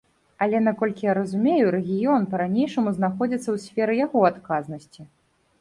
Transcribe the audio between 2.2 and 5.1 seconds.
па-ранейшаму знаходзіцца ў сферы яго адказнасці.